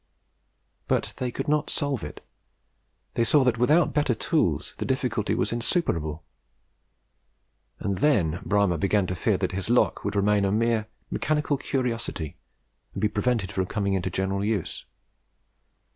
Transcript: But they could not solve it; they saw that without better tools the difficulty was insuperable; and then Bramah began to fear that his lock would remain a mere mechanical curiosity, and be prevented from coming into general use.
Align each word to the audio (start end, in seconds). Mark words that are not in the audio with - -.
But 0.87 1.13
they 1.17 1.29
could 1.29 1.47
not 1.47 1.69
solve 1.69 2.03
it; 2.03 2.25
they 3.13 3.23
saw 3.23 3.43
that 3.43 3.59
without 3.59 3.93
better 3.93 4.15
tools 4.15 4.73
the 4.79 4.83
difficulty 4.83 5.35
was 5.35 5.51
insuperable; 5.53 6.23
and 7.79 7.99
then 7.99 8.39
Bramah 8.43 8.79
began 8.79 9.05
to 9.05 9.15
fear 9.15 9.37
that 9.37 9.51
his 9.51 9.69
lock 9.69 10.03
would 10.03 10.15
remain 10.15 10.43
a 10.43 10.51
mere 10.51 10.87
mechanical 11.11 11.55
curiosity, 11.55 12.35
and 12.95 13.01
be 13.01 13.09
prevented 13.09 13.51
from 13.51 13.67
coming 13.67 13.93
into 13.93 14.09
general 14.09 14.43
use. 14.43 14.85